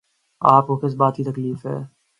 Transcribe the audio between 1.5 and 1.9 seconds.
ہے؟